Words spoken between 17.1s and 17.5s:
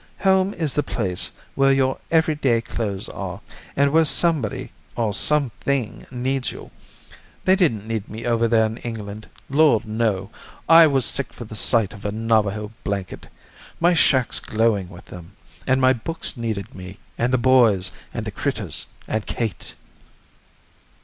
and the